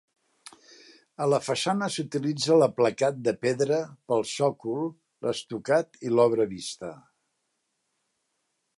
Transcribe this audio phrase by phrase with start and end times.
[1.25, 3.79] A la façana s'utilitza l'aplacat de pedra
[4.13, 4.91] pel sòcol,
[5.27, 6.95] l'estucat i l'obra vista.